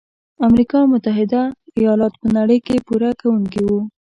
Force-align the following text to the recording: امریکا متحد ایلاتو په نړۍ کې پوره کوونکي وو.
امریکا 0.47 0.79
متحد 0.91 1.31
ایلاتو 1.79 2.19
په 2.21 2.27
نړۍ 2.37 2.57
کې 2.65 2.83
پوره 2.87 3.09
کوونکي 3.21 3.61
وو. 3.67 3.79